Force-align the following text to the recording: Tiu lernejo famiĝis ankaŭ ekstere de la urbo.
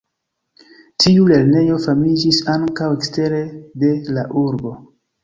Tiu 1.03 1.27
lernejo 1.31 1.75
famiĝis 1.83 2.39
ankaŭ 2.53 2.87
ekstere 2.97 3.43
de 3.85 3.93
la 4.17 4.25
urbo. 4.47 4.73